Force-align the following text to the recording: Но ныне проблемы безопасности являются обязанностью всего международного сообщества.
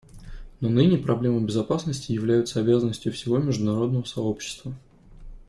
Но 0.61 0.67
ныне 0.69 0.97
проблемы 0.97 1.41
безопасности 1.41 2.11
являются 2.11 2.59
обязанностью 2.59 3.13
всего 3.13 3.37
международного 3.37 4.03
сообщества. 4.03 4.73